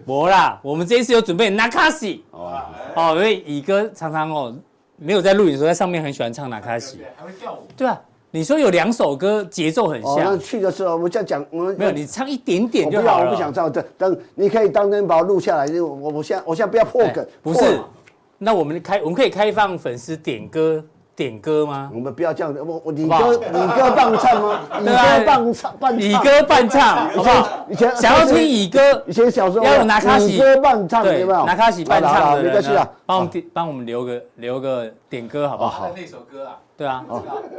[0.05, 2.59] 我啦，我们这一次有准备纳卡西哦，
[2.95, 4.51] 哦，因为乙哥常常哦
[4.99, 7.59] 没有在录影的时候，在上面很喜欢唱哪卡西，还会跳舞。
[7.77, 7.99] 对啊，
[8.31, 10.37] 你说有两首歌节奏很像。
[10.39, 13.29] 去的时候我们这样讲，我们没有，你唱一点点就好了。
[13.29, 15.65] 我不想唱，等等，你可以当真把我录下来。
[15.79, 17.79] 我我现在我现在不要破梗，不是。
[18.37, 20.83] 那我们开，我们可以开放粉丝点歌。
[21.19, 21.91] 点歌吗？
[21.93, 24.59] 我们不要这样子，我我李哥李哥伴唱吗？
[24.79, 27.65] 李哥伴唱伴唱，李哥伴唱，好不好？
[27.69, 31.45] 以前想要听乙哥，以前小时候要有拿卡西，李哥伴唱有没有？
[31.45, 35.91] 拿卡西伴唱的，没关系啊，帮我们点帮我们留个留个点歌好不好？
[35.93, 37.03] 那首歌啊，对啊，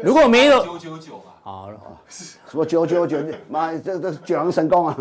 [0.03, 1.69] 如果没有九九九嘛，好，
[2.09, 3.19] 什么九九九？
[3.51, 4.97] 妈，这这九阳神功啊，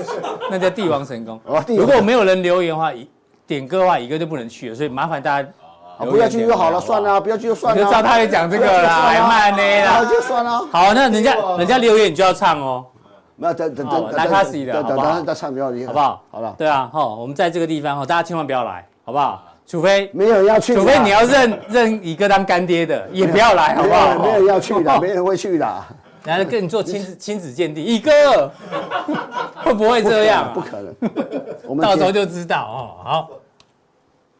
[0.50, 1.38] 那叫帝王神功。
[1.76, 2.90] 如果没有人留言的话，
[3.46, 5.48] 点歌的话，乙哥就不能去了，所以麻烦大家。
[6.06, 7.82] 不要去就好了，算了，不要去就算了。
[7.82, 10.66] 就知道他会讲这个啦，还慢呢，然后就算了。
[10.70, 12.84] 好，那人家人家留言你就要唱哦。
[13.36, 15.20] 那等等等，来卡西的，好不好？
[15.22, 16.22] 再唱比较厉害，好不好？
[16.30, 16.54] 好了。
[16.58, 19.42] 对啊，好，我们在这个地方哈，大家千万不要来，好不好？
[19.66, 24.18] 除非没有要去，除非你要认 认乙哥当干爹的，也不要来，好不好？
[24.18, 25.84] 没有人要去的， 没人会去的。
[26.24, 28.10] 然后跟你做亲子 亲子鉴定，一哥
[29.54, 30.50] 会不会这样？
[30.52, 30.94] 不可能，
[31.66, 32.80] 我们到时候就知道哦。
[33.04, 33.28] 好。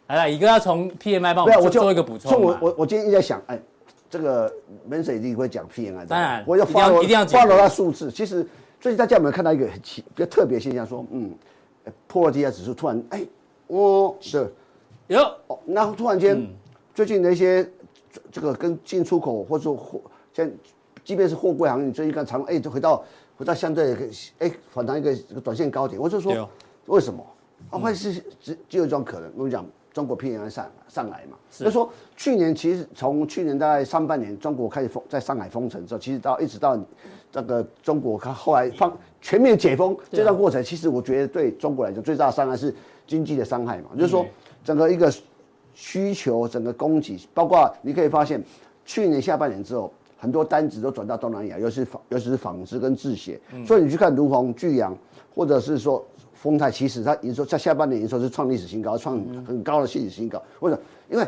[0.09, 2.40] 来了，乙哥要从 PMI 帮我们做一个补充。
[2.40, 3.61] 我我我今天一直在想，哎，
[4.09, 4.51] 这个
[4.87, 6.07] 门神一定会讲 PMI。
[6.07, 8.11] 当然，我要发一定要发罗他数字。
[8.11, 8.42] 其实
[8.81, 10.87] 最近大家有没有看到一个很奇比较特别现象？
[10.87, 11.35] 说，嗯，
[12.07, 13.23] 波罗的海指数突然，哎，
[13.66, 14.51] 哦，是，
[15.09, 16.42] 有哦，那突然间，
[16.94, 17.71] 最近的一些
[18.33, 20.01] 这个跟进出口或者说货，
[20.33, 20.51] 像
[21.05, 23.05] 即便是货柜行业，最近看长，哎，就回到
[23.37, 23.94] 回到相对
[24.38, 26.01] 哎反弹一个短线高点。
[26.01, 26.49] 我就说，
[26.87, 27.23] 为什么？
[27.68, 29.31] 啊，会是只只有一种可能。
[29.37, 29.66] 我跟你讲。
[29.92, 36.79] 中国 PMI 上上来嘛，就说去年其实从去年大概上半年，中国开始封在上海封城之后，其实到一直到
[37.33, 42.72] 这个中国它后来放全面解封这段过程，其实我觉得对中国来讲最大的伤害是
[43.07, 44.24] 经济的伤害嘛，就是说
[44.62, 45.12] 整个一个
[45.74, 48.42] 需求，整个供给，包括你可以发现
[48.85, 54.96] 去年下半年之后，很多单子都转到东南亚，尤其是纺，尤其是纺织跟制鞋，所以你去看如虹、巨阳，
[55.35, 56.07] 或者是说。
[56.40, 60.40] 丰泰其实它营收在下半年营收是创历史新高，创很高的历史新高。
[60.61, 60.83] 为什么？
[61.11, 61.27] 因为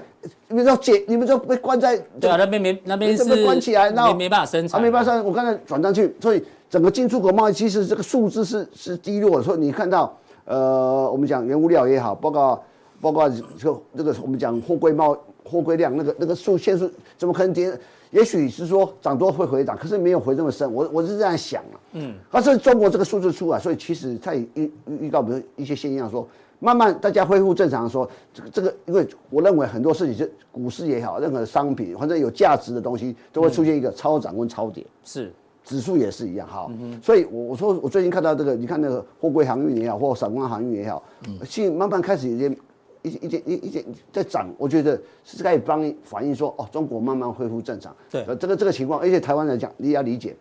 [0.48, 5.26] 你们说解，你们说被关在对啊，那边没那边是被关起来，那没办法生产，没办法生产。
[5.26, 9.42] 我刚才转上去，所以整个进出口贸易其实这个数字是是低落的。
[9.42, 12.62] 所以你看到呃，我们讲原物料也好，包括
[13.00, 17.72] 包括这个这个我们讲货柜贸货柜量那个那个数线数怎么可能跌？
[18.10, 20.72] 也许是说涨多会回涨，可是没有回这么深。
[20.74, 21.78] 我我是这样想啊。
[21.92, 24.68] 嗯，而是中国这个数字出来，所以其实在预
[25.00, 26.26] 预告，比如一些现象说，
[26.58, 34.84] 慢慢大家恢复正常，说这个这个，因为我认为很多事情是股市也好，任何商品或者有价值的东西都会出现一个超涨跟超跌。
[35.04, 36.48] 是，指数也是一样。
[36.48, 36.68] 好，
[37.00, 42.56] 所以我我说我最近看到这个，你看那个货柜航运也好，或散光航运也好，嗯，现慢慢开始有些。
[43.02, 47.94] 一一件一一件在涨，我觉得是可以帮反映说，哦，中国慢慢恢复正常。
[48.10, 50.36] 对，这个这个情况，而且台湾来讲，你也要理解，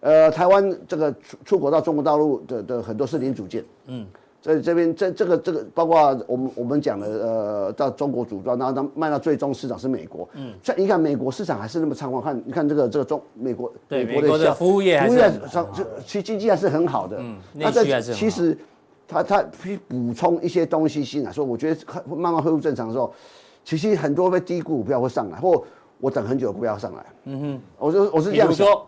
[0.00, 4.06] 呃，台湾这个出出口到中国大陆的的很多是零组件，嗯，
[4.40, 15.66] 在这边这这个这个，包括我们我们讲的，呃，到中国组装，然后它卖到最终市场是美国，嗯，像你看美国市场还是那么畅旺，看你看这个这个中美国美国的服务业，服务业上
[16.06, 18.56] 其实经济还是很好的，嗯，那这其实。
[19.06, 23.12] 他他去补充一些东西进来，所以我觉得慢慢恢复正常的时候，
[23.64, 25.62] 其实很多被低估股票会上来，或
[26.00, 27.06] 我等很久股票上来。
[27.24, 28.86] 嗯哼，我就我是这样说，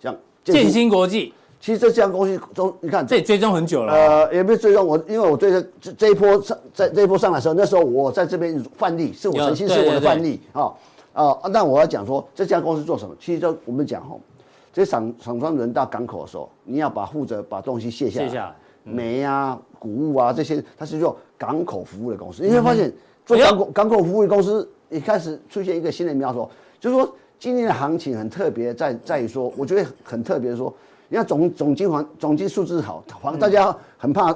[0.00, 3.92] 像建新国际，其实这家公司都你看，这追踪很久了。
[3.92, 10.72] 呃，也不是追踪我，因为我对这这这一波上在这一波上来的时候，那时候我在这边范例是我曾经是我的范例啊
[11.12, 11.38] 啊。
[11.50, 13.14] 那我要讲说这家公司做什么？
[13.20, 14.16] 其实就我们讲哈，
[14.72, 22.42] 这些厂厂商人到港口的时候，你要把负责把东西卸下来，卸下来煤啊、谷物啊这些，它是做港口服务的公司。
[22.42, 22.92] 你会发现，
[23.24, 30.72] 做港口港口服务的公司一开始出现一个新的苗头，就是说今年的行情很特别，在在于说，我觉得很特别，说
[31.08, 34.26] 你看总总经环总经数字好，反大家很怕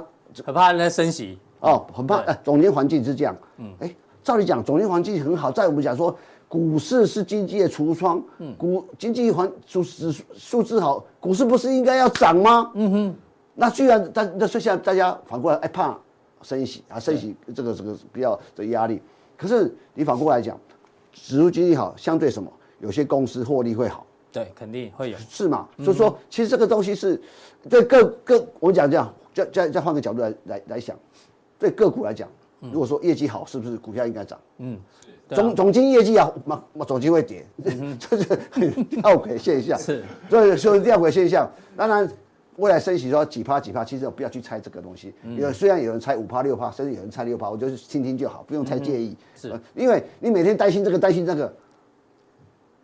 [0.44, 1.38] 很怕人家升息。
[1.60, 6.16] 哦，很怕哎，总经环境是这样，嗯，哎，照理讲总经环境很好，在我们讲说。
[6.48, 8.22] 股市是经济的橱窗，
[8.56, 12.70] 股经济环数数数字好，股市不是应该要涨吗？
[12.74, 13.14] 嗯哼，
[13.58, 15.98] 那虽然大那现在大家反过来哎怕
[16.42, 19.00] 升息啊，升息这个这个比较的压力，
[19.36, 20.56] 可是你反过来讲，
[21.12, 22.52] 指数经济好，相对什么？
[22.80, 25.66] 有些公司获利会好，对，肯定会有，是嘛？
[25.82, 27.20] 所以说，其实这个东西是
[27.68, 30.94] 对个个我们讲这样，再再再换个角度来来来想，
[31.58, 32.28] 对个股来讲，
[32.60, 34.38] 如果说业绩好，是不是股票应该涨？
[34.58, 34.78] 嗯。
[35.30, 37.44] 总总经业绩啊，嘛嘛总经会跌，
[37.98, 39.76] 这是很吊诡现象。
[39.80, 41.50] 是，所以说吊诡现象。
[41.76, 42.08] 当然，
[42.56, 45.12] 未来升息说几趴几趴，其实我不要去猜这个东西。
[45.24, 49.16] 因为虽然有人猜五趴六趴，甚至有人猜六趴，我就是听听就好，不用太介意。
[49.34, 51.52] 是，因为你每天担心这个担心这个，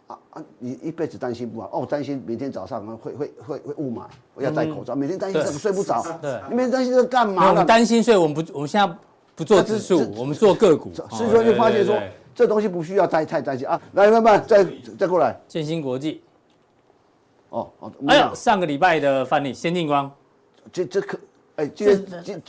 [0.06, 4.02] 啊啊，你一辈子担心不完哦，担心明天早上会会会会雾霾，
[4.34, 6.02] 我要戴口罩，每天担心这个睡不着。
[6.20, 7.48] 对，你每天担心这个干嘛？
[7.48, 8.96] 我们担心，所以我们不，我们现在
[9.34, 10.90] 不做指数，我们做个股。
[11.10, 11.98] 所以说就发现说。
[12.34, 13.78] 这东西不需要太太担心啊！
[13.92, 14.66] 来，慢慢再
[14.98, 15.38] 再过来。
[15.46, 16.22] 建新国际，
[17.52, 20.10] 哦哦，哎呦，上个礼拜的范例，先进光，
[20.72, 21.18] 这这可，
[21.56, 22.40] 哎，这这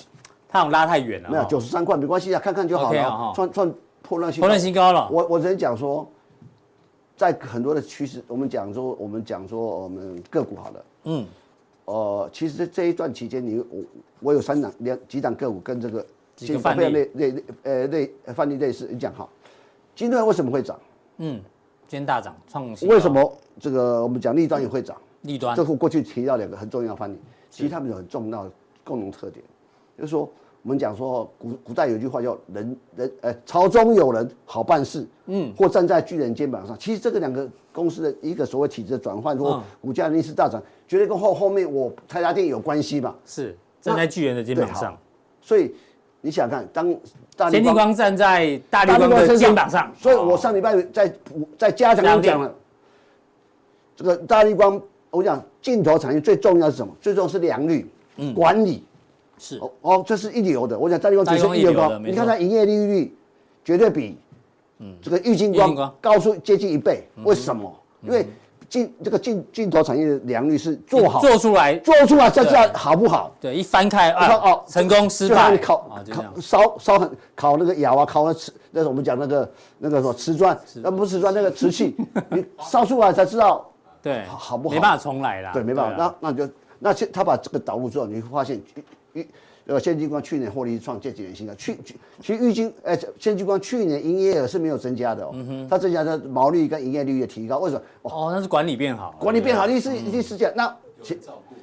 [0.47, 3.33] 它拉太远了，没有九十三块没关系啊，看看就好了。
[3.35, 5.09] 创创破乱新破乱新高了。
[5.11, 6.09] 我我只能讲说，
[7.17, 11.25] 在很多的趋势，我们讲说我们讲说我们个股好了，嗯，
[11.85, 13.83] 呃，其实这一段期间，你我
[14.21, 19.29] 我有三档两几档个股跟这个几个范例类类呃类范例类似，你讲好。
[19.95, 20.79] 金瑞为什么会涨？
[21.17, 21.41] 嗯，
[21.93, 22.89] 今天大涨，创新。
[22.89, 24.97] 为什么这个我们讲立端也会涨？
[25.21, 27.15] 立端，这是过去提到两个很重要的范例，
[27.51, 28.51] 其实他们有很重要的
[28.83, 29.45] 共同特点，
[29.95, 30.27] 就是说
[30.63, 36.75] 我们讲说古古代有句话叫人人呃朝中有人好办事，嗯，或站在巨人肩膀上。
[36.79, 43.13] 其实这个两个公司的一个所谓体制的转换，或股价逆势大涨，绝对跟后后面我台达电有关系嘛？
[43.23, 44.97] 是站在巨人的肩膀上，
[45.39, 45.71] 所以。
[46.25, 46.87] 你想看，当
[47.51, 51.13] 先进光站在大立光的肩膀上，所以我上礼拜在
[51.57, 52.55] 在加强讲了，
[53.93, 56.95] 这个大立光，我讲镜头产业最重要是什么？
[57.01, 58.85] 最重要是良率，嗯，管理，
[59.37, 59.59] 是。
[59.81, 60.79] 哦，这是一流的。
[60.79, 63.13] 我讲大立光只是一流的，你看它营业利率
[63.65, 64.17] 绝对比，
[64.79, 67.69] 嗯，这个玉金光高出接近一倍，为什么？
[68.01, 68.25] 因为。
[68.73, 73.31] 镜这个镜镜头产业的良率是做好做出来做出来才知道好不好。
[73.39, 75.55] 对，一翻开啊，哦，成功失败。
[75.59, 81.95] 烤烤烧烧很烤那个窑啊，烤那瓷，那是我们讲那个那个什么瓷砖，那不是瓷砖，那个瓷器，
[82.31, 83.63] 你烧出来才知道
[84.01, 84.73] 对好不好？
[84.73, 85.51] 没办法重来了。
[85.53, 85.95] 对，没办法。
[85.95, 88.59] 那那就那他把这个导入之后，你会发现
[89.13, 89.27] 一一。
[89.65, 97.81] 呃，先进光去年获利创这几年新高，去去其实玉晶，哎，先进光去年营业额是没有增加的哦，嗯哼，它增加的毛利跟营业率也提高，为什么？
[98.01, 101.17] 哦，那是管理变好，管理变好，你是你是这样，那其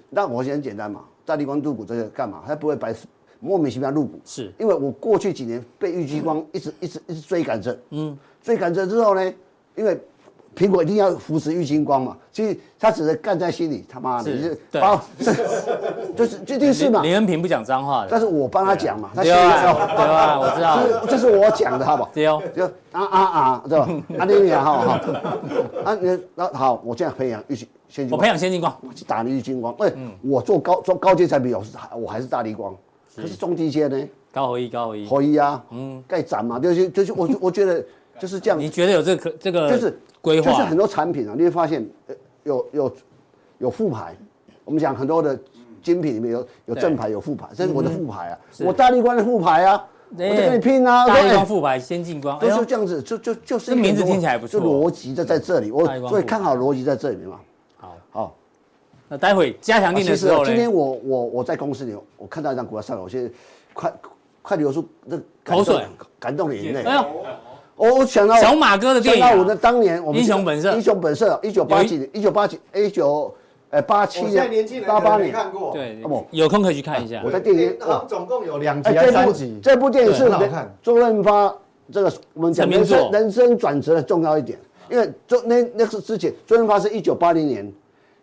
[0.09, 2.43] 那我很简单嘛，大力光入股这个干嘛？
[2.47, 2.95] 它不会白
[3.39, 4.53] 莫名其妙入股，是。
[4.59, 9.35] 因为我过去几年被玉金光一直一直一直追赶着，嗯，追赶着之后呢，
[9.77, 10.01] 因为。
[10.57, 12.17] 苹果一定要扶持郁金光嘛？
[12.33, 14.81] 所以他只是干在心里，他妈的，是，对，
[16.17, 17.03] 就是 这件事嘛。
[17.03, 22.11] 林恩平不讲脏话的，但是我帮他讲嘛，他对吧，我知道， 这是我讲的，好不好？
[22.13, 23.89] 对哦，就啊啊啊，对吧？
[24.19, 24.99] 啊，你你好好，
[25.85, 29.75] 啊你那好，我这样培养郁金先进，我培养先进光，我去打郁金光。
[29.79, 32.75] 哎，我做高做高阶产品，我是我还是大力光，
[33.17, 34.09] 可是中低阶呢？
[34.33, 37.85] 高合一，高合一，合一啊，嗯，该涨嘛，就是就是我我觉得
[38.21, 38.59] 就是这样。
[38.59, 40.51] 你觉得有这个这个就是规划？
[40.51, 41.85] 就是很多产品啊，你会发现，
[42.45, 42.93] 有有
[43.59, 44.15] 有副牌。
[44.65, 45.37] 我们讲很多的
[45.83, 51.09] 精品里面有有正牌有副牌，这是我的副牌啊，我大力光的副牌啊，我在跟你拼啊。
[51.09, 53.73] 大立光副牌，先进光，都是这样子，就就就是。
[53.73, 54.61] 这名字听起来不错。
[54.61, 57.41] 就逻辑在在这里，我所以看好逻辑在这里面嘛。
[57.79, 58.37] 好，好。
[59.09, 63.29] 那待会加强定的时候，今天我我我在公司里，我看到一张股票上来，我现在
[63.73, 63.93] 快
[64.41, 65.85] 快流出那口水，
[66.21, 66.83] 感动的眼泪。
[66.83, 67.07] 哎呦。
[67.89, 73.35] 我想到小马哥的电影，想到我的当年，我们英雄本色，英雄本色，一九八几年，一九八几，一九，
[73.71, 77.23] 呃，八七年，八八年看过，对，不，有空可以去看一下。
[77.25, 79.59] 我在电影，我总共有两集三集。
[79.63, 80.31] 这部电影是
[80.83, 81.55] 周润发
[81.91, 84.59] 这个我们讲人生人生转折的重要一点，
[84.91, 87.73] 因为周那那是之前周润发是一九八零年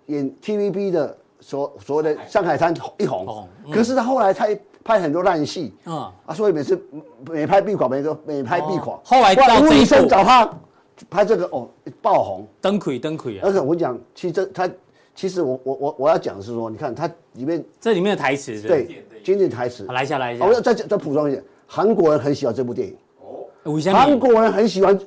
[0.06, 4.48] 演 TVB 的所所谓的《上海滩》一红，可是他后来他。
[4.88, 6.82] 拍很多烂戏，啊，所以每次
[7.30, 8.98] 每拍必垮，每个每拍必垮。
[9.04, 10.50] 后来吴宇森找他
[11.10, 11.70] 拍这个哦，
[12.02, 13.42] 爆红，灯魁灯魁啊！
[13.44, 14.70] 而且我跟你讲，其实他
[15.14, 22.96] 其实我我我我要讲的是说，你看它里面这里面的台词，对，经典台词，来一下来一下，我要再再补充一点，韩国人很喜欢这部电影。
[23.20, 24.98] 哦，韩国人很喜欢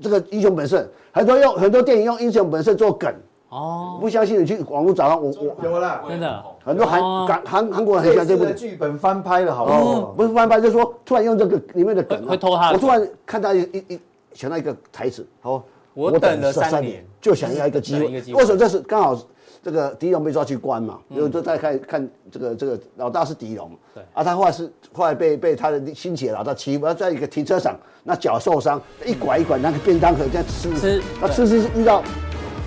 [0.00, 3.14] 这个英雄本色，很多用很多电影用英雄本色做梗。
[3.48, 6.44] 哦，不相信你去网络找到我我有了，真的？
[6.62, 10.00] 很多韩韩韩韩国人很喜欢这部剧本翻拍的好不好？
[10.14, 12.72] 不是翻拍，就是说突然用这个里面的梗，会偷他。
[12.72, 14.00] 我突然看到一一一
[14.34, 15.62] 想到一个台词，好，
[15.94, 18.06] 我等了三年，就想要一个机会。
[18.34, 19.18] 为什么这是刚好
[19.62, 20.98] 这个狄龙被抓去关嘛？
[21.08, 24.02] 因为都在看看这个这个老大是狄龙，对。
[24.12, 27.74] 啊，他后来是后来被被他的亲戚老大欺负，他在一个停车场，
[28.04, 30.78] 那脚受伤，一拐一拐那个便当盒这样吃。
[30.78, 32.02] 吃，那吃吃遇到。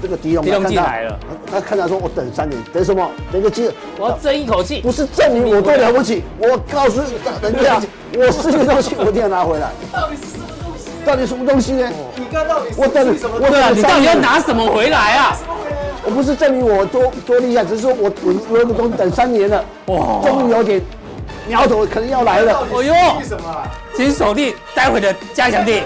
[0.01, 1.19] 这个狄龙狄龙进来了，
[1.51, 3.09] 他看到说：“我等三年，等什么？
[3.31, 4.81] 等个机会，我要争一口气。
[4.81, 6.99] 不是证明我多了不起，我告诉
[7.41, 7.79] 人家，
[8.17, 9.69] 我失去东西我一定要拿回来。
[9.93, 10.89] 到底是什么东西？
[11.05, 11.89] 到底什么东西呢？
[12.15, 13.35] 你刚到底我等什么？
[13.39, 15.37] 我等你到底要拿什么回来啊？
[16.03, 20.81] 我不是证明我多多厉害，只是说我我我有个东西等三年了，哇，终于有点
[21.47, 22.67] 苗头，可能要来了。
[22.73, 22.93] 哎呦，
[23.23, 23.63] 什么？
[23.95, 25.81] 请锁定待会的加强錠。